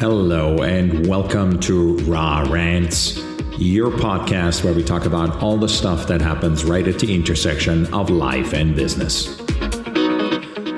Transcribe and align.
Hello, 0.00 0.62
and 0.62 1.06
welcome 1.06 1.60
to 1.60 1.98
Raw 2.04 2.46
Rants, 2.48 3.18
your 3.58 3.90
podcast 3.90 4.64
where 4.64 4.72
we 4.72 4.82
talk 4.82 5.04
about 5.04 5.42
all 5.42 5.58
the 5.58 5.68
stuff 5.68 6.06
that 6.06 6.22
happens 6.22 6.64
right 6.64 6.88
at 6.88 6.98
the 6.98 7.14
intersection 7.14 7.84
of 7.92 8.08
life 8.08 8.54
and 8.54 8.74
business. 8.74 9.38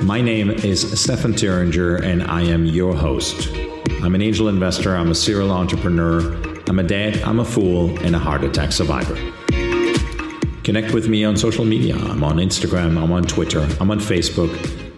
My 0.03 0.21
name 0.21 0.51
is 0.51 1.01
Stefan 1.01 1.35
Thuringer, 1.35 2.03
and 2.03 2.25
I 2.25 2.43
am 2.43 2.67
your 2.67 2.97
host. 2.97 3.49
I'm 4.03 4.17
an 4.17 4.23
angel 4.23 4.49
investor, 4.49 4.97
I'm 4.97 5.13
a 5.13 5.15
serial 5.15 5.53
entrepreneur, 5.53 6.35
I'm 6.67 6.81
a 6.81 6.83
dad, 6.83 7.23
I'm 7.23 7.39
a 7.39 7.45
fool, 7.45 7.97
and 8.01 8.17
a 8.17 8.19
heart 8.19 8.43
attack 8.43 8.73
survivor. 8.73 9.15
Connect 10.65 10.93
with 10.93 11.09
me 11.09 11.25
on 11.25 11.37
social 11.37 11.65
media. 11.65 11.95
I'm 11.95 12.25
on 12.25 12.39
Instagram, 12.39 13.01
I'm 13.01 13.13
on 13.13 13.23
Twitter, 13.23 13.69
I'm 13.79 13.93
on 13.93 14.01
Facebook. 14.01 14.51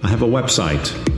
I 0.03 0.09
have 0.09 0.23
a 0.23 0.27
website, 0.27 1.14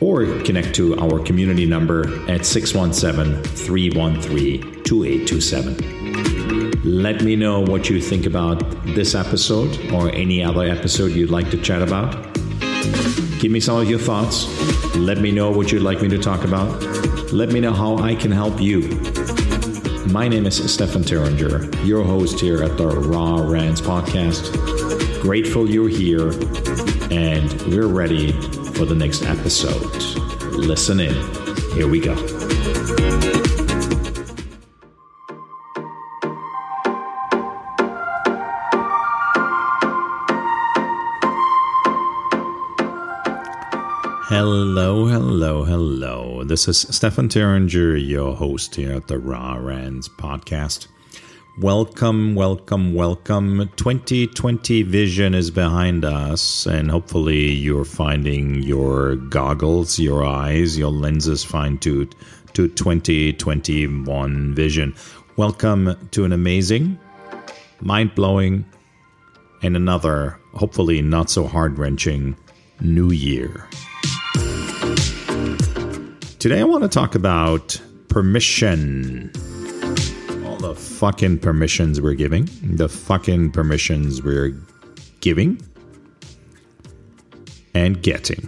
or 0.00 0.24
connect 0.40 0.74
to 0.74 0.96
our 0.98 1.18
community 1.20 1.66
number 1.66 2.06
at 2.30 2.46
617 2.46 3.42
313 3.42 4.82
2827. 4.84 6.82
Let 6.82 7.22
me 7.22 7.36
know 7.36 7.60
what 7.60 7.90
you 7.90 8.00
think 8.00 8.26
about 8.26 8.58
this 8.94 9.14
episode 9.14 9.92
or 9.92 10.10
any 10.10 10.42
other 10.42 10.64
episode 10.64 11.12
you'd 11.12 11.30
like 11.30 11.50
to 11.50 11.60
chat 11.60 11.82
about. 11.82 12.12
Give 13.38 13.50
me 13.52 13.60
some 13.60 13.78
of 13.78 13.88
your 13.88 13.98
thoughts. 13.98 14.46
Let 14.96 15.18
me 15.18 15.30
know 15.30 15.50
what 15.50 15.72
you'd 15.72 15.82
like 15.82 16.02
me 16.02 16.08
to 16.08 16.18
talk 16.18 16.44
about. 16.44 16.82
Let 17.32 17.50
me 17.50 17.60
know 17.60 17.72
how 17.72 17.98
I 17.98 18.14
can 18.14 18.30
help 18.30 18.60
you. 18.60 18.80
My 20.06 20.26
name 20.26 20.46
is 20.46 20.72
Stefan 20.72 21.02
Thuringer, 21.02 21.86
your 21.86 22.02
host 22.02 22.40
here 22.40 22.62
at 22.62 22.76
the 22.76 22.88
Raw 22.88 23.46
Rants 23.46 23.80
podcast. 23.80 24.99
Grateful 25.20 25.68
you're 25.68 25.88
here, 25.88 26.30
and 27.10 27.52
we're 27.68 27.86
ready 27.86 28.32
for 28.72 28.86
the 28.86 28.94
next 28.94 29.22
episode. 29.22 29.84
Listen 30.54 30.98
in. 30.98 31.14
Here 31.74 31.86
we 31.86 32.00
go. 32.00 32.14
Hello, 44.28 45.06
hello, 45.06 45.64
hello. 45.64 46.44
This 46.44 46.66
is 46.66 46.78
Stefan 46.78 47.28
Thuringer, 47.28 47.94
your 48.08 48.34
host 48.34 48.74
here 48.74 48.94
at 48.94 49.08
the 49.08 49.18
Raw 49.18 49.56
Rants 49.56 50.08
podcast. 50.08 50.86
Welcome, 51.58 52.36
welcome, 52.36 52.94
welcome. 52.94 53.68
2020 53.76 54.82
vision 54.84 55.34
is 55.34 55.50
behind 55.50 56.04
us, 56.04 56.64
and 56.64 56.90
hopefully, 56.90 57.50
you're 57.50 57.84
finding 57.84 58.62
your 58.62 59.16
goggles, 59.16 59.98
your 59.98 60.24
eyes, 60.24 60.78
your 60.78 60.90
lenses 60.90 61.44
fine 61.44 61.76
tuned 61.78 62.14
to 62.54 62.68
2021 62.68 64.54
vision. 64.54 64.94
Welcome 65.36 66.08
to 66.12 66.24
an 66.24 66.32
amazing, 66.32 66.98
mind 67.80 68.14
blowing, 68.14 68.64
and 69.60 69.76
another, 69.76 70.38
hopefully, 70.54 71.02
not 71.02 71.28
so 71.28 71.46
heart 71.46 71.72
wrenching 71.72 72.36
new 72.80 73.10
year. 73.10 73.68
Today, 76.38 76.60
I 76.60 76.64
want 76.64 76.84
to 76.84 76.88
talk 76.88 77.16
about 77.16 77.78
permission 78.08 79.30
the 80.60 80.74
fucking 80.74 81.38
permissions 81.38 82.02
we're 82.02 82.12
giving, 82.12 82.46
the 82.62 82.88
fucking 82.88 83.50
permissions 83.50 84.22
we're 84.22 84.54
giving 85.20 85.58
and 87.74 88.02
getting. 88.02 88.46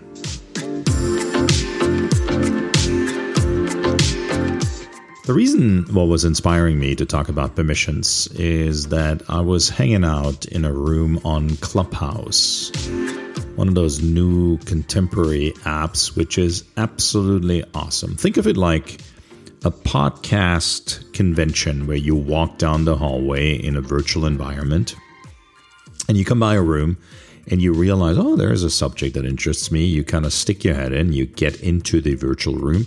The 5.25 5.33
reason 5.33 5.85
what 5.95 6.09
was 6.09 6.27
inspiring 6.27 6.79
me 6.79 6.95
to 6.97 7.07
talk 7.07 7.31
about 7.31 7.57
permissions 7.57 8.27
is 8.35 8.89
that 8.89 9.23
I 9.31 9.41
was 9.41 9.71
hanging 9.71 10.05
out 10.05 10.45
in 10.45 10.67
a 10.67 10.73
room 10.73 11.19
on 11.25 11.57
Clubhouse, 11.57 12.71
one 13.55 13.69
of 13.69 13.75
those 13.75 14.03
new 14.03 14.59
contemporary 14.59 15.53
apps, 15.63 16.15
which 16.15 16.37
is 16.37 16.65
absolutely 16.77 17.65
awesome. 17.73 18.17
Think 18.17 18.37
of 18.37 18.47
it 18.47 18.59
like 18.59 19.01
a 19.65 19.71
podcast 19.71 21.13
convention 21.13 21.87
where 21.87 21.97
you 21.97 22.17
walk 22.17 22.59
down 22.59 22.85
the 22.85 22.97
hallway 22.97 23.55
in 23.55 23.77
a 23.77 23.81
virtual 23.81 24.27
environment 24.27 24.97
and 26.09 26.17
you 26.17 26.25
come 26.25 26.41
by 26.41 26.57
a 26.57 26.63
room 26.63 26.99
and 27.47 27.63
you 27.63 27.73
realize, 27.73 28.19
oh, 28.19 28.35
there's 28.35 28.65
a 28.65 28.71
subject 28.71 29.15
that 29.15 29.25
interests 29.25 29.71
me. 29.71 29.85
You 29.85 30.03
kind 30.03 30.27
of 30.27 30.33
stick 30.33 30.65
your 30.65 30.75
head 30.75 30.93
in, 30.93 31.13
you 31.13 31.27
get 31.27 31.61
into 31.61 32.01
the 32.01 32.15
virtual 32.17 32.57
room, 32.57 32.87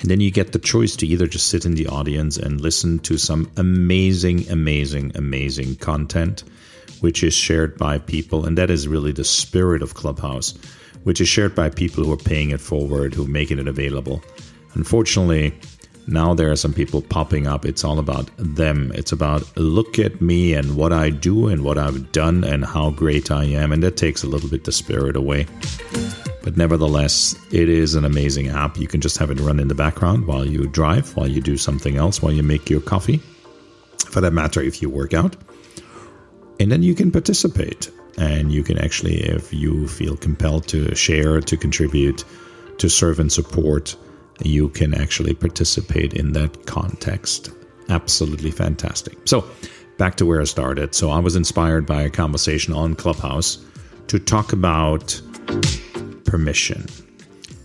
and 0.00 0.10
then 0.10 0.20
you 0.20 0.32
get 0.32 0.50
the 0.50 0.58
choice 0.58 0.96
to 0.96 1.06
either 1.06 1.28
just 1.28 1.48
sit 1.48 1.64
in 1.64 1.76
the 1.76 1.86
audience 1.86 2.36
and 2.36 2.60
listen 2.60 2.98
to 3.00 3.18
some 3.18 3.48
amazing, 3.56 4.48
amazing, 4.50 5.12
amazing 5.14 5.76
content, 5.76 6.42
which 7.00 7.22
is 7.22 7.34
shared 7.34 7.78
by 7.78 7.98
people. 7.98 8.46
And 8.46 8.58
that 8.58 8.70
is 8.70 8.88
really 8.88 9.12
the 9.12 9.24
spirit 9.24 9.80
of 9.80 9.94
Clubhouse, 9.94 10.54
which 11.04 11.20
is 11.20 11.28
shared 11.28 11.54
by 11.54 11.70
people 11.70 12.02
who 12.02 12.12
are 12.12 12.16
paying 12.16 12.50
it 12.50 12.60
forward, 12.60 13.14
who 13.14 13.26
are 13.26 13.28
making 13.28 13.60
it 13.60 13.68
available. 13.68 14.24
Unfortunately, 14.74 15.54
now 16.06 16.34
there 16.34 16.50
are 16.52 16.56
some 16.56 16.72
people 16.72 17.02
popping 17.02 17.46
up. 17.46 17.64
It's 17.64 17.84
all 17.84 17.98
about 17.98 18.30
them. 18.36 18.92
It's 18.94 19.12
about 19.12 19.44
look 19.56 19.98
at 19.98 20.20
me 20.20 20.54
and 20.54 20.76
what 20.76 20.92
I 20.92 21.10
do 21.10 21.48
and 21.48 21.64
what 21.64 21.78
I've 21.78 22.12
done 22.12 22.44
and 22.44 22.64
how 22.64 22.90
great 22.90 23.30
I 23.30 23.44
am. 23.44 23.72
And 23.72 23.82
that 23.82 23.96
takes 23.96 24.22
a 24.22 24.28
little 24.28 24.48
bit 24.48 24.64
the 24.64 24.72
spirit 24.72 25.16
away. 25.16 25.46
But 26.42 26.56
nevertheless, 26.56 27.34
it 27.50 27.68
is 27.68 27.96
an 27.96 28.04
amazing 28.04 28.48
app. 28.48 28.76
You 28.76 28.86
can 28.86 29.00
just 29.00 29.18
have 29.18 29.32
it 29.32 29.40
run 29.40 29.58
in 29.58 29.66
the 29.66 29.74
background 29.74 30.28
while 30.28 30.46
you 30.46 30.68
drive, 30.68 31.16
while 31.16 31.26
you 31.26 31.40
do 31.40 31.56
something 31.56 31.96
else, 31.96 32.22
while 32.22 32.32
you 32.32 32.44
make 32.44 32.70
your 32.70 32.80
coffee. 32.80 33.20
For 34.08 34.20
that 34.20 34.32
matter, 34.32 34.60
if 34.60 34.80
you 34.80 34.88
work 34.88 35.12
out. 35.12 35.36
And 36.60 36.70
then 36.70 36.84
you 36.84 36.94
can 36.94 37.10
participate. 37.10 37.90
And 38.16 38.52
you 38.52 38.62
can 38.62 38.78
actually, 38.78 39.16
if 39.22 39.52
you 39.52 39.88
feel 39.88 40.16
compelled 40.16 40.68
to 40.68 40.94
share, 40.94 41.40
to 41.40 41.56
contribute, 41.56 42.24
to 42.78 42.88
serve 42.88 43.18
and 43.18 43.30
support, 43.30 43.96
you 44.42 44.68
can 44.70 44.94
actually 44.94 45.34
participate 45.34 46.14
in 46.14 46.32
that 46.32 46.66
context. 46.66 47.50
Absolutely 47.88 48.50
fantastic. 48.50 49.16
So, 49.24 49.48
back 49.98 50.16
to 50.16 50.26
where 50.26 50.40
I 50.40 50.44
started. 50.44 50.94
So, 50.94 51.10
I 51.10 51.18
was 51.18 51.36
inspired 51.36 51.86
by 51.86 52.02
a 52.02 52.10
conversation 52.10 52.74
on 52.74 52.94
Clubhouse 52.94 53.64
to 54.08 54.18
talk 54.18 54.52
about 54.52 55.20
permission. 56.24 56.86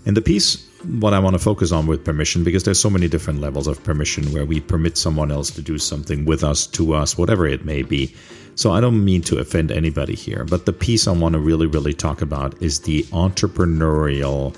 In 0.05 0.13
the 0.13 0.21
piece, 0.21 0.67
what 0.99 1.13
I 1.13 1.19
want 1.19 1.35
to 1.35 1.39
focus 1.39 1.71
on 1.71 1.85
with 1.85 2.03
permission, 2.03 2.43
because 2.43 2.63
there's 2.63 2.79
so 2.79 2.89
many 2.89 3.07
different 3.07 3.39
levels 3.39 3.67
of 3.67 3.83
permission 3.83 4.31
where 4.31 4.45
we 4.45 4.59
permit 4.59 4.97
someone 4.97 5.31
else 5.31 5.51
to 5.51 5.61
do 5.61 5.77
something 5.77 6.25
with 6.25 6.43
us, 6.43 6.65
to 6.67 6.93
us, 6.93 7.17
whatever 7.17 7.45
it 7.45 7.65
may 7.65 7.83
be. 7.83 8.15
So 8.55 8.71
I 8.71 8.81
don't 8.81 9.03
mean 9.03 9.21
to 9.23 9.37
offend 9.37 9.71
anybody 9.71 10.15
here, 10.15 10.43
but 10.43 10.65
the 10.65 10.73
piece 10.73 11.07
I 11.07 11.11
want 11.11 11.33
to 11.33 11.39
really, 11.39 11.67
really 11.67 11.93
talk 11.93 12.21
about 12.21 12.61
is 12.61 12.79
the 12.79 13.03
entrepreneurial 13.03 14.55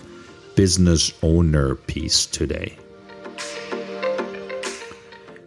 business 0.56 1.14
owner 1.22 1.76
piece 1.76 2.26
today. 2.26 2.78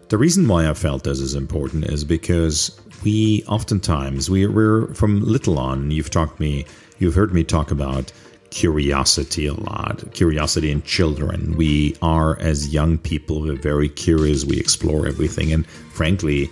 The 0.09 0.19
reason 0.19 0.47
why 0.47 0.69
I 0.69 0.75
felt 0.75 1.05
this 1.05 1.19
is 1.19 1.35
important 1.35 1.87
is 1.87 2.05
because 2.05 2.81
we 3.03 3.45
oftentimes 3.49 4.31
we, 4.31 4.47
we're 4.47 4.93
from 4.95 5.21
little 5.21 5.59
on. 5.59 5.91
You've 5.91 6.11
talked 6.11 6.39
me, 6.39 6.65
you've 6.99 7.15
heard 7.15 7.35
me 7.35 7.43
talk 7.43 7.71
about 7.71 8.13
curiosity 8.51 9.47
a 9.47 9.55
lot, 9.55 10.05
curiosity 10.15 10.71
in 10.71 10.83
children. 10.83 11.57
We 11.57 11.97
are 12.03 12.39
as 12.41 12.73
young 12.73 12.99
people, 12.99 13.41
we're 13.41 13.57
very 13.57 13.89
curious. 13.89 14.45
We 14.45 14.59
explore 14.59 15.07
everything, 15.07 15.53
and 15.53 15.67
frankly, 15.67 16.51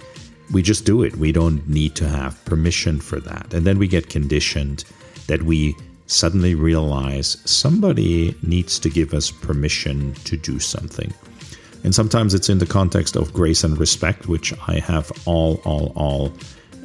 we 0.53 0.61
just 0.61 0.85
do 0.85 1.03
it. 1.03 1.17
We 1.17 1.33
don't 1.33 1.67
need 1.69 1.95
to 1.97 2.09
have 2.09 2.45
permission 2.45 3.01
for 3.01 3.21
that, 3.21 3.55
and 3.55 3.67
then 3.67 3.79
we 3.79 3.89
get 3.89 4.11
conditioned 4.11 4.85
that 5.29 5.45
we 5.45 5.77
suddenly 6.07 6.55
realize 6.55 7.37
somebody 7.45 8.35
needs 8.43 8.79
to 8.79 8.91
give 8.91 9.15
us 9.15 9.31
permission 9.31 10.15
to 10.25 10.37
do 10.37 10.59
something. 10.59 11.13
And 11.83 11.95
sometimes 11.95 12.35
it's 12.35 12.49
in 12.49 12.59
the 12.59 12.67
context 12.67 13.15
of 13.15 13.33
grace 13.33 13.63
and 13.63 13.79
respect, 13.79 14.27
which 14.27 14.55
I 14.69 14.79
have 14.81 15.13
all, 15.27 15.61
all, 15.65 15.93
all 15.95 16.33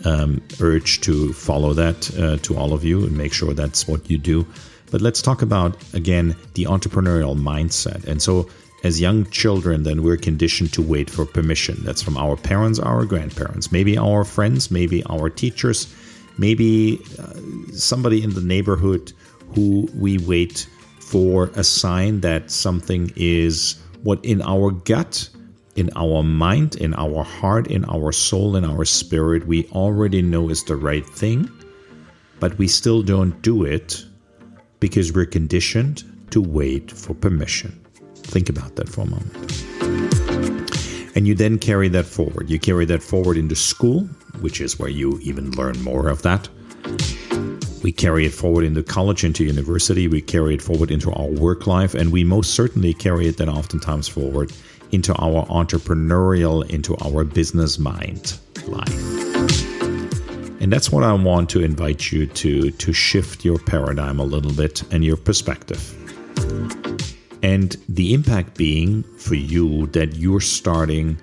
um, 0.06 0.42
urge 0.60 1.02
to 1.02 1.34
follow 1.34 1.74
that 1.74 2.12
uh, 2.18 2.38
to 2.44 2.58
all 2.58 2.74
of 2.74 2.84
you 2.84 3.06
and 3.06 3.18
make 3.18 3.34
sure 3.34 3.54
that's 3.54 3.88
what 3.88 4.10
you 4.10 4.18
do. 4.18 4.46
But 4.92 5.02
let's 5.02 5.22
talk 5.22 5.42
about, 5.42 5.78
again, 5.94 6.36
the 6.56 6.66
entrepreneurial 6.66 7.38
mindset. 7.38 8.06
And 8.06 8.22
so, 8.22 8.50
as 8.84 9.00
young 9.00 9.30
children, 9.30 9.84
then 9.84 10.04
we're 10.04 10.18
conditioned 10.18 10.72
to 10.74 10.82
wait 10.82 11.10
for 11.10 11.26
permission. 11.26 11.84
That's 11.84 12.02
from 12.02 12.18
our 12.18 12.38
parents, 12.38 12.80
our 12.80 13.06
grandparents, 13.06 13.72
maybe 13.72 13.98
our 13.98 14.24
friends, 14.24 14.72
maybe 14.72 15.04
our 15.10 15.30
teachers, 15.30 15.94
maybe 16.38 17.02
uh, 17.20 17.34
somebody 17.74 18.24
in 18.24 18.34
the 18.34 18.42
neighborhood 18.42 19.12
who 19.56 19.90
we 19.96 20.18
wait 20.18 20.68
for 21.00 21.52
a 21.56 21.64
sign 21.64 22.22
that 22.22 22.52
something 22.52 23.12
is 23.16 23.82
what 24.04 24.24
in 24.24 24.42
our 24.42 24.72
gut, 24.72 25.30
in 25.76 25.90
our 25.96 26.24
mind, 26.24 26.76
in 26.76 26.94
our 26.94 27.24
heart, 27.24 27.68
in 27.68 27.84
our 27.86 28.12
soul, 28.12 28.56
in 28.56 28.64
our 28.64 28.86
spirit, 28.86 29.48
we 29.48 29.66
already 29.70 30.22
know 30.22 30.50
is 30.50 30.64
the 30.64 30.76
right 30.76 31.06
thing, 31.06 31.50
but 32.40 32.58
we 32.58 32.68
still 32.68 33.02
don't 33.02 33.42
do 33.42 33.64
it 33.64 34.06
because 34.80 35.12
we're 35.12 35.26
conditioned 35.26 36.04
to 36.32 36.42
wait 36.42 36.92
for 36.92 37.14
permission. 37.14 37.72
Think 38.16 38.50
about 38.50 38.76
that 38.76 38.88
for 38.88 39.02
a 39.02 39.06
moment. 39.06 39.66
And 41.16 41.28
you 41.28 41.34
then 41.34 41.58
carry 41.58 41.90
that 41.90 42.06
forward. 42.06 42.50
You 42.50 42.60
carry 42.60 42.86
that 42.86 43.02
forward 43.02 43.36
into 43.36 43.56
school, 43.56 44.02
which 44.42 44.62
is 44.62 44.78
where 44.80 44.90
you 44.90 45.20
even 45.24 45.52
learn 45.52 45.82
more 45.84 46.08
of 46.08 46.22
that. 46.22 46.48
We 47.82 47.92
carry 47.92 48.26
it 48.26 48.34
forward 48.34 48.66
into 48.66 48.84
college, 48.84 49.24
into 49.24 49.46
university. 49.46 50.08
We 50.08 50.22
carry 50.22 50.56
it 50.56 50.62
forward 50.62 50.92
into 50.92 51.12
our 51.14 51.28
work 51.28 51.66
life. 51.66 51.96
And 51.96 52.12
we 52.12 52.24
most 52.24 52.54
certainly 52.54 52.94
carry 52.94 53.28
it 53.28 53.38
then 53.38 53.50
oftentimes 53.50 54.08
forward 54.08 54.52
into 54.92 55.14
our 55.14 55.46
entrepreneurial, 55.46 56.70
into 56.70 56.98
our 56.98 57.24
business 57.24 57.80
mind 57.80 58.38
life. 58.68 59.20
And 60.62 60.74
that's 60.74 60.92
what 60.92 61.04
I 61.04 61.14
want 61.14 61.50
to 61.52 61.64
invite 61.64 62.12
you 62.12 62.28
to 62.28 62.72
to 62.72 62.94
shift 62.94 63.46
your 63.46 63.60
paradigm 63.60 64.20
a 64.20 64.24
little 64.24 64.52
bit 64.52 64.84
and 64.92 65.06
your 65.06 65.16
perspective. 65.16 65.96
And 67.42 67.78
the 67.88 68.14
impact 68.14 68.58
being 68.58 69.04
for 69.18 69.36
you 69.36 69.88
that 69.88 70.16
you're 70.16 70.42
starting 70.42 71.18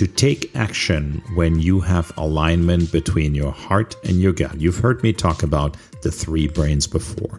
to 0.00 0.06
take 0.06 0.56
action 0.56 1.22
when 1.34 1.60
you 1.60 1.78
have 1.78 2.10
alignment 2.16 2.90
between 2.90 3.34
your 3.34 3.52
heart 3.52 3.94
and 4.02 4.18
your 4.18 4.32
gut. 4.32 4.58
You've 4.58 4.78
heard 4.78 5.02
me 5.02 5.12
talk 5.12 5.42
about 5.42 5.76
the 6.00 6.10
three 6.10 6.48
brains 6.48 6.86
before 6.86 7.38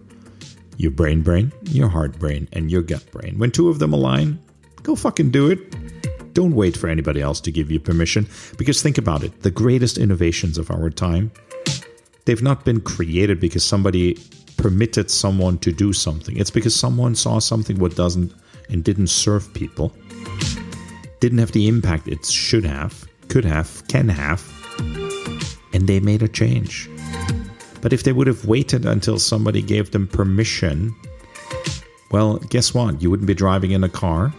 your 0.77 0.91
brain 0.91 1.23
brain, 1.23 1.51
your 1.71 1.89
heart 1.89 2.19
brain, 2.19 2.47
and 2.53 2.69
your 2.69 2.83
gut 2.83 3.03
brain. 3.11 3.39
When 3.39 3.49
two 3.49 3.69
of 3.69 3.79
them 3.79 3.93
align, 3.93 4.37
go 4.83 4.95
fucking 4.95 5.31
do 5.31 5.49
it. 5.49 6.35
Don't 6.35 6.53
wait 6.53 6.77
for 6.77 6.87
anybody 6.87 7.19
else 7.19 7.41
to 7.41 7.51
give 7.51 7.71
you 7.71 7.79
permission 7.79 8.27
because 8.59 8.79
think 8.79 8.99
about 8.99 9.23
it 9.23 9.41
the 9.41 9.49
greatest 9.49 9.97
innovations 9.97 10.59
of 10.59 10.69
our 10.69 10.91
time, 10.91 11.31
they've 12.25 12.43
not 12.43 12.63
been 12.63 12.79
created 12.79 13.39
because 13.39 13.63
somebody 13.63 14.19
permitted 14.57 15.09
someone 15.09 15.57
to 15.57 15.71
do 15.71 15.93
something. 15.93 16.37
It's 16.37 16.51
because 16.51 16.75
someone 16.75 17.15
saw 17.15 17.39
something 17.39 17.79
what 17.79 17.95
doesn't 17.95 18.31
and 18.69 18.83
didn't 18.83 19.07
serve 19.07 19.51
people, 19.55 19.95
didn't 21.21 21.37
have 21.37 21.51
the 21.51 21.67
impact 21.67 22.07
it 22.07 22.25
should 22.25 22.65
have, 22.65 23.07
could 23.29 23.45
have, 23.45 23.87
can 23.87 24.09
have, 24.09 24.43
and 25.71 25.87
they 25.87 25.99
made 25.99 26.23
a 26.23 26.27
change. 26.27 26.89
But 27.79 27.93
if 27.93 28.03
they 28.03 28.11
would 28.11 28.27
have 28.27 28.45
waited 28.45 28.85
until 28.85 29.19
somebody 29.19 29.61
gave 29.61 29.91
them 29.91 30.07
permission, 30.07 30.95
well, 32.09 32.37
guess 32.49 32.73
what? 32.73 33.01
You 33.01 33.11
wouldn't 33.11 33.27
be 33.27 33.35
driving 33.35 33.71
in 33.71 33.83
a 33.83 33.89
car. 33.89 34.33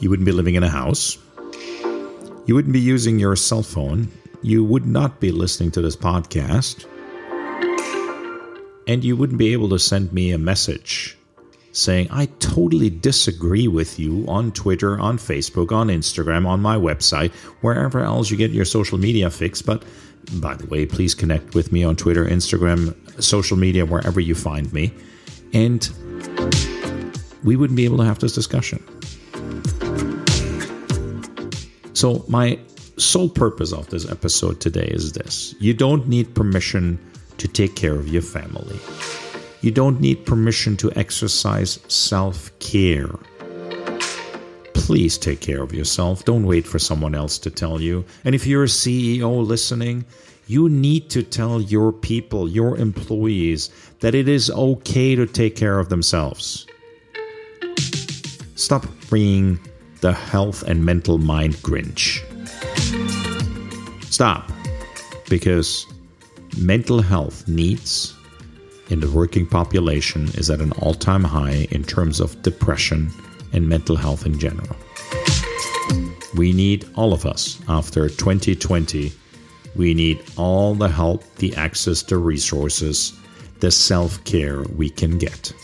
You 0.00 0.10
wouldn't 0.10 0.26
be 0.26 0.32
living 0.32 0.56
in 0.56 0.64
a 0.64 0.68
house. 0.68 1.16
You 2.46 2.56
wouldn't 2.56 2.72
be 2.72 2.80
using 2.80 3.20
your 3.20 3.36
cell 3.36 3.62
phone. 3.62 4.08
You 4.42 4.64
would 4.64 4.84
not 4.84 5.20
be 5.20 5.30
listening 5.30 5.70
to 5.72 5.80
this 5.80 5.94
podcast. 5.94 6.86
And 8.88 9.04
you 9.04 9.16
wouldn't 9.16 9.38
be 9.38 9.52
able 9.52 9.68
to 9.68 9.78
send 9.78 10.12
me 10.12 10.32
a 10.32 10.38
message 10.38 11.16
saying, 11.72 12.08
I 12.10 12.26
totally 12.38 12.90
disagree 12.90 13.66
with 13.66 13.98
you 13.98 14.24
on 14.28 14.52
Twitter, 14.52 14.98
on 14.98 15.18
Facebook, 15.18 15.72
on 15.72 15.88
Instagram, 15.88 16.46
on 16.46 16.60
my 16.60 16.76
website, 16.76 17.32
wherever 17.62 18.00
else 18.00 18.30
you 18.30 18.36
get 18.36 18.50
your 18.50 18.66
social 18.66 18.98
media 18.98 19.30
fix. 19.30 19.62
But 19.62 19.84
by 20.34 20.54
the 20.54 20.66
way, 20.66 20.86
please 20.86 21.14
connect 21.14 21.54
with 21.54 21.72
me 21.72 21.82
on 21.82 21.96
Twitter, 21.96 22.24
Instagram, 22.24 22.94
social 23.22 23.56
media, 23.56 23.86
wherever 23.86 24.20
you 24.20 24.34
find 24.34 24.72
me. 24.72 24.92
And 25.52 25.88
we 27.42 27.56
wouldn't 27.56 27.76
be 27.76 27.84
able 27.84 27.98
to 27.98 28.04
have 28.04 28.18
this 28.18 28.34
discussion. 28.34 28.82
So, 31.94 32.24
my 32.28 32.58
sole 32.96 33.28
purpose 33.28 33.72
of 33.72 33.88
this 33.88 34.10
episode 34.10 34.60
today 34.60 34.88
is 34.90 35.12
this 35.12 35.54
you 35.58 35.74
don't 35.74 36.08
need 36.08 36.34
permission 36.34 36.98
to 37.38 37.48
take 37.48 37.74
care 37.74 37.94
of 37.94 38.08
your 38.08 38.22
family, 38.22 38.78
you 39.62 39.70
don't 39.70 40.00
need 40.00 40.26
permission 40.26 40.76
to 40.76 40.92
exercise 40.96 41.78
self 41.88 42.56
care. 42.58 43.10
Please 44.74 45.16
take 45.16 45.40
care 45.40 45.62
of 45.62 45.72
yourself. 45.72 46.24
Don't 46.24 46.44
wait 46.44 46.66
for 46.66 46.80
someone 46.80 47.14
else 47.14 47.38
to 47.38 47.50
tell 47.50 47.80
you. 47.80 48.04
And 48.24 48.34
if 48.34 48.44
you're 48.44 48.64
a 48.64 48.66
CEO 48.66 49.46
listening, 49.46 50.04
you 50.48 50.68
need 50.68 51.08
to 51.10 51.22
tell 51.22 51.60
your 51.60 51.92
people, 51.92 52.48
your 52.48 52.76
employees, 52.76 53.70
that 54.00 54.16
it 54.16 54.28
is 54.28 54.50
okay 54.50 55.14
to 55.14 55.26
take 55.26 55.54
care 55.54 55.78
of 55.78 55.88
themselves. 55.88 56.66
Stop 58.56 58.84
being 59.10 59.60
the 60.00 60.12
health 60.12 60.64
and 60.64 60.84
mental 60.84 61.18
mind 61.18 61.54
Grinch. 61.58 62.20
Stop. 64.10 64.50
Because 65.28 65.86
mental 66.58 67.00
health 67.00 67.46
needs 67.46 68.14
in 68.92 69.00
the 69.00 69.10
working 69.10 69.46
population 69.46 70.28
is 70.34 70.50
at 70.50 70.60
an 70.60 70.70
all 70.72 70.92
time 70.92 71.24
high 71.24 71.66
in 71.70 71.82
terms 71.82 72.20
of 72.20 72.40
depression 72.42 73.10
and 73.54 73.66
mental 73.66 73.96
health 73.96 74.26
in 74.26 74.38
general. 74.38 74.76
We 76.36 76.52
need 76.52 76.86
all 76.94 77.14
of 77.14 77.24
us 77.24 77.58
after 77.68 78.10
2020. 78.10 79.10
We 79.76 79.94
need 79.94 80.22
all 80.36 80.74
the 80.74 80.88
help, 80.88 81.24
the 81.36 81.56
access 81.56 82.02
to 82.04 82.18
resources, 82.18 83.14
the 83.60 83.70
self 83.70 84.22
care 84.24 84.62
we 84.76 84.90
can 84.90 85.16
get. 85.16 85.54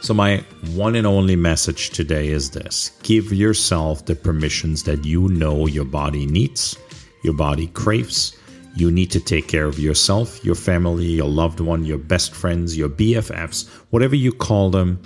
So, 0.00 0.14
my 0.14 0.42
one 0.72 0.94
and 0.94 1.06
only 1.06 1.36
message 1.36 1.90
today 1.90 2.28
is 2.28 2.50
this 2.50 2.98
give 3.02 3.30
yourself 3.30 4.06
the 4.06 4.16
permissions 4.16 4.84
that 4.84 5.04
you 5.04 5.28
know 5.28 5.66
your 5.66 5.84
body 5.84 6.24
needs, 6.24 6.78
your 7.22 7.34
body 7.34 7.66
craves. 7.68 8.38
You 8.76 8.90
need 8.90 9.10
to 9.12 9.20
take 9.20 9.48
care 9.48 9.64
of 9.64 9.78
yourself, 9.78 10.44
your 10.44 10.54
family, 10.54 11.06
your 11.06 11.30
loved 11.30 11.60
one, 11.60 11.86
your 11.86 11.96
best 11.96 12.34
friends, 12.34 12.76
your 12.76 12.90
BFFs, 12.90 13.66
whatever 13.88 14.14
you 14.14 14.32
call 14.32 14.68
them. 14.68 15.00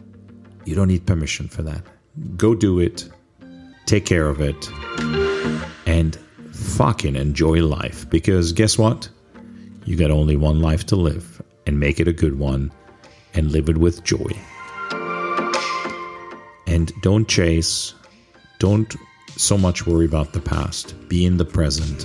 You 0.64 0.74
don't 0.74 0.88
need 0.88 1.06
permission 1.06 1.46
for 1.46 1.62
that. 1.62 1.82
Go 2.36 2.56
do 2.56 2.80
it, 2.80 3.08
take 3.86 4.04
care 4.04 4.26
of 4.26 4.40
it, 4.40 4.68
and 5.86 6.18
fucking 6.52 7.14
enjoy 7.14 7.64
life. 7.64 8.10
Because 8.10 8.52
guess 8.52 8.76
what? 8.76 9.08
You 9.84 9.94
got 9.96 10.10
only 10.10 10.36
one 10.36 10.60
life 10.60 10.84
to 10.86 10.96
live, 10.96 11.40
and 11.64 11.78
make 11.78 12.00
it 12.00 12.08
a 12.08 12.12
good 12.12 12.40
one, 12.40 12.72
and 13.34 13.52
live 13.52 13.68
it 13.68 13.78
with 13.78 14.02
joy. 14.02 14.32
And 16.66 16.92
don't 17.02 17.28
chase, 17.28 17.94
don't 18.58 18.96
so 19.36 19.56
much 19.56 19.86
worry 19.86 20.06
about 20.06 20.32
the 20.32 20.40
past. 20.40 20.94
Be 21.08 21.24
in 21.24 21.36
the 21.36 21.44
present 21.44 22.04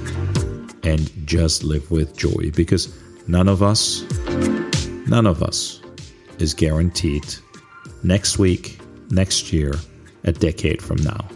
and 0.86 1.12
just 1.28 1.64
live 1.64 1.90
with 1.90 2.16
joy 2.16 2.52
because 2.56 2.96
none 3.28 3.50
of 3.50 3.64
us, 3.64 4.04
none 5.08 5.26
of 5.26 5.42
us 5.42 5.82
is 6.38 6.54
guaranteed 6.54 7.26
next 8.04 8.38
week, 8.38 8.80
next 9.10 9.52
year, 9.52 9.74
a 10.26 10.32
decade 10.32 10.82
from 10.82 10.98
now. 10.98 11.28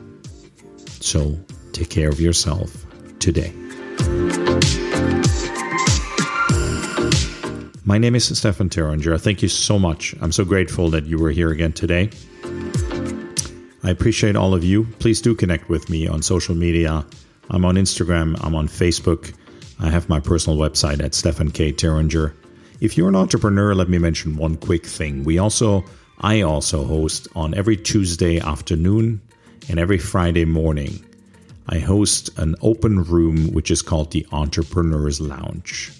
So 1.02 1.38
take 1.74 1.90
care 1.90 2.10
of 2.10 2.20
yourself 2.20 2.86
today. 3.20 3.52
My 7.84 7.98
name 7.98 8.16
is 8.16 8.38
Stefan 8.38 8.70
Thuringer. 8.70 9.20
Thank 9.20 9.42
you 9.42 9.50
so 9.50 9.80
much. 9.80 10.14
I'm 10.22 10.32
so 10.32 10.46
grateful 10.46 10.92
that 10.92 11.06
you 11.06 11.18
were 11.18 11.32
here 11.32 11.50
again 11.50 11.74
today. 11.74 12.12
I 13.82 13.90
appreciate 13.90 14.36
all 14.36 14.54
of 14.54 14.64
you. 14.64 14.84
Please 15.00 15.22
do 15.22 15.34
connect 15.34 15.70
with 15.70 15.90
me 15.90 16.08
on 16.08 16.22
social 16.22 16.54
media. 16.54 17.04
I'm 17.50 17.66
on 17.66 17.76
Instagram, 17.76 18.38
I'm 18.44 18.56
on 18.56 18.68
Facebook. 18.68 19.34
I 19.80 19.90
have 19.90 20.10
my 20.10 20.20
personal 20.20 20.60
website 20.60 21.04
at 21.04 21.16
Stefan 21.16 21.52
K. 21.52 21.72
Thuringer. 21.72 22.34
If 22.82 22.98
you're 22.98 23.10
an 23.10 23.16
entrepreneur, 23.16 23.74
let 23.74 23.90
me 23.90 23.98
mention 23.98 24.38
one 24.38 24.56
quick 24.58 24.86
thing. 24.86 25.24
We 25.24 25.38
also 25.38 25.84
I 26.22 26.42
also 26.42 26.84
host 26.84 27.28
on 27.36 27.54
every 27.54 27.78
Tuesday 27.78 28.40
afternoon 28.40 29.22
and 29.70 29.80
every 29.80 29.98
Friday 29.98 30.46
morning. 30.46 31.06
I 31.70 31.80
host 31.80 32.30
an 32.38 32.56
open 32.62 33.04
room 33.04 33.54
which 33.54 33.72
is 33.72 33.82
called 33.82 34.12
the 34.12 34.28
Entrepreneurs 34.32 35.22
Lounge. 35.22 35.92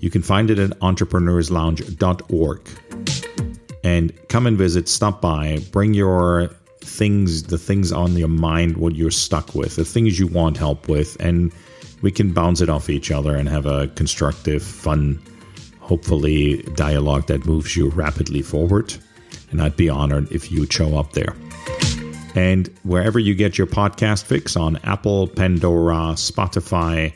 You 0.00 0.10
can 0.10 0.22
find 0.22 0.50
it 0.50 0.58
at 0.58 0.70
entrepreneurslounge.org. 0.80 2.68
And 3.82 4.28
come 4.28 4.46
and 4.46 4.58
visit, 4.58 4.88
stop 4.88 5.20
by, 5.20 5.58
bring 5.70 5.94
your 5.94 6.50
things, 6.84 7.44
the 7.44 7.58
things 7.58 7.92
on 7.92 8.16
your 8.16 8.28
mind, 8.28 8.76
what 8.76 8.94
you're 8.94 9.10
stuck 9.10 9.54
with, 9.54 9.76
the 9.76 9.84
things 9.84 10.18
you 10.18 10.26
want 10.26 10.56
help 10.56 10.88
with, 10.88 11.16
and 11.20 11.52
we 12.02 12.10
can 12.10 12.32
bounce 12.32 12.60
it 12.60 12.68
off 12.68 12.90
each 12.90 13.10
other 13.10 13.34
and 13.34 13.48
have 13.48 13.66
a 13.66 13.88
constructive, 13.88 14.62
fun, 14.62 15.20
hopefully, 15.80 16.62
dialogue 16.74 17.26
that 17.28 17.46
moves 17.46 17.76
you 17.76 17.88
rapidly 17.90 18.42
forward. 18.42 18.94
And 19.50 19.62
I'd 19.62 19.76
be 19.76 19.88
honored 19.88 20.30
if 20.30 20.52
you 20.52 20.66
show 20.70 20.98
up 20.98 21.12
there. 21.12 21.34
And 22.34 22.68
wherever 22.82 23.18
you 23.18 23.34
get 23.34 23.56
your 23.56 23.68
podcast 23.68 24.24
fix 24.24 24.56
on 24.56 24.76
Apple, 24.84 25.28
Pandora, 25.28 26.14
Spotify, 26.14 27.14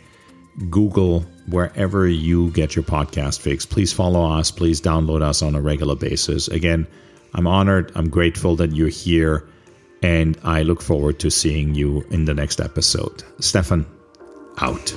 Google, 0.70 1.20
wherever 1.48 2.06
you 2.06 2.50
get 2.50 2.76
your 2.76 2.84
podcast 2.84 3.40
fix, 3.40 3.66
please 3.66 3.92
follow 3.92 4.38
us. 4.38 4.50
Please 4.50 4.80
download 4.80 5.22
us 5.22 5.42
on 5.42 5.54
a 5.54 5.60
regular 5.60 5.96
basis. 5.96 6.48
Again, 6.48 6.86
I'm 7.34 7.46
honored. 7.46 7.92
I'm 7.94 8.08
grateful 8.08 8.56
that 8.56 8.74
you're 8.74 8.88
here 8.88 9.48
and 10.02 10.38
I 10.44 10.62
look 10.62 10.82
forward 10.82 11.18
to 11.20 11.30
seeing 11.30 11.74
you 11.74 12.04
in 12.10 12.24
the 12.24 12.34
next 12.34 12.60
episode. 12.60 13.24
Stefan, 13.40 13.86
out. 14.58 14.96